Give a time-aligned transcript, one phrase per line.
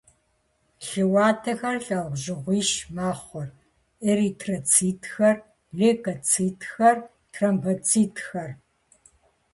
[0.87, 3.47] Лъы уэтэхэр лӏэужьыгъуищ мэхъур:
[4.09, 5.35] эритроцитхэр,
[5.77, 6.97] лейкоцитхэр,
[7.31, 8.51] тромбоцитхэр.